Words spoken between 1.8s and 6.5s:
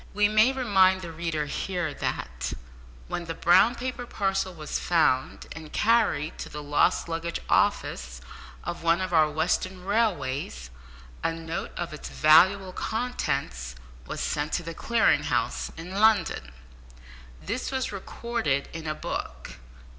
that, when the brown paper parcel was found and carried to